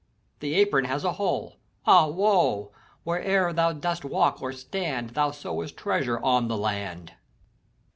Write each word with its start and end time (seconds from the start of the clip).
The 0.39 0.55
apron 0.55 0.85
has 0.85 1.03
a 1.03 1.13
holci 1.13 1.57
ah 1.85 2.07
woe 2.07 2.71
I. 2.73 2.77
Wherever 3.03 3.53
thou 3.53 3.71
dost 3.73 4.03
walk 4.03 4.41
or 4.41 4.51
stand, 4.51 5.11
Thou 5.11 5.29
sowest 5.29 5.77
treasure 5.77 6.17
on 6.23 6.47
the 6.47 6.57
land. 6.57 7.11